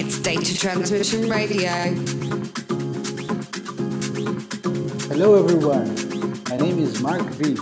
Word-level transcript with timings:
It's 0.00 0.20
Data 0.20 0.56
Transmission 0.56 1.28
Radio. 1.28 1.72
Hello 5.08 5.34
everyone, 5.42 5.92
my 6.48 6.56
name 6.56 6.78
is 6.78 7.02
Marc-V. 7.02 7.54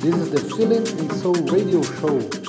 This 0.00 0.14
is 0.14 0.30
the 0.30 0.40
Feeling 0.56 0.88
and 0.98 1.12
Soul 1.12 1.34
Radio 1.34 1.82
Show. 1.82 2.45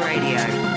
Radio. 0.00 0.71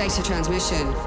Data 0.00 0.22
transmission. 0.22 0.99